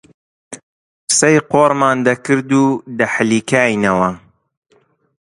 قسەی 1.09 1.37
قۆڕمان 1.51 1.97
دەکرد 2.07 2.49
و 2.61 2.63
دەحیلکاینەوە 2.97 4.11